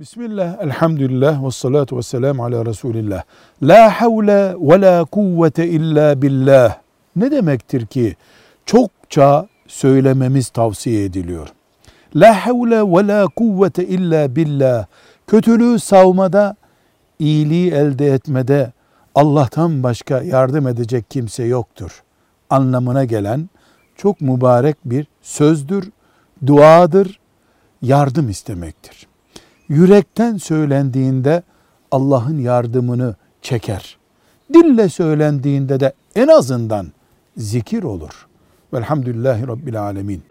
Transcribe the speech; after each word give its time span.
Bismillah, 0.00 0.62
elhamdülillah, 0.62 1.44
ve 1.46 1.50
salatu 1.50 1.96
ve 1.96 2.02
selamu 2.02 2.44
ala 2.44 2.66
Resulillah. 2.66 3.22
La 3.62 4.00
havle 4.00 4.54
ve 4.60 4.80
la 4.80 5.04
kuvvete 5.04 5.68
illa 5.68 6.22
billah. 6.22 6.78
Ne 7.16 7.30
demektir 7.30 7.86
ki? 7.86 8.16
Çokça 8.66 9.48
söylememiz 9.66 10.48
tavsiye 10.48 11.04
ediliyor. 11.04 11.48
La 12.16 12.46
havle 12.46 12.82
ve 12.82 13.06
la 13.06 13.26
kuvvete 13.26 13.86
illa 13.86 14.36
billah. 14.36 14.86
Kötülüğü 15.26 15.78
savmada, 15.78 16.56
iyiliği 17.18 17.72
elde 17.72 18.06
etmede 18.06 18.72
Allah'tan 19.14 19.82
başka 19.82 20.22
yardım 20.22 20.68
edecek 20.68 21.10
kimse 21.10 21.44
yoktur. 21.44 22.02
Anlamına 22.50 23.04
gelen 23.04 23.50
çok 23.96 24.20
mübarek 24.20 24.76
bir 24.84 25.06
sözdür, 25.22 25.90
duadır, 26.46 27.20
yardım 27.82 28.28
istemektir 28.28 29.07
yürekten 29.68 30.36
söylendiğinde 30.36 31.42
Allah'ın 31.90 32.38
yardımını 32.38 33.16
çeker. 33.42 33.98
Dille 34.54 34.88
söylendiğinde 34.88 35.80
de 35.80 35.92
en 36.14 36.28
azından 36.28 36.86
zikir 37.36 37.82
olur. 37.82 38.26
Velhamdülillahi 38.72 39.48
Rabbil 39.48 39.82
Alemin. 39.82 40.22